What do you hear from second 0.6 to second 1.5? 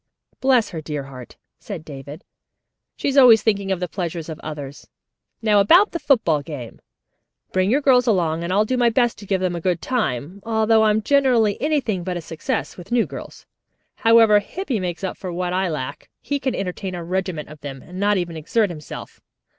her dear heart,"